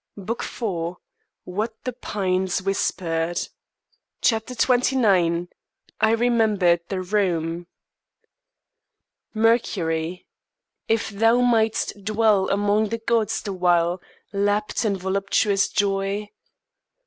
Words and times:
BOOK 0.17 0.41
FOUR 0.41 0.97
WHAT 1.43 1.83
THE 1.83 1.93
PINES 1.93 2.63
WHISPERED 2.63 3.39
XXIX 4.23 5.47
"I 6.01 6.11
REMEMBERED 6.13 6.79
THE 6.89 7.01
ROOM" 7.01 7.67
MERCURY. 9.35 10.25
If 10.87 11.09
thou 11.11 11.41
mightst 11.41 12.03
dwell 12.03 12.49
among 12.49 12.89
the 12.89 12.97
Gods 12.97 13.43
the 13.43 13.53
while 13.53 14.01
Lapped 14.33 14.83
in 14.85 14.97
voluptuous 14.97 15.69
joy? 15.69 16.29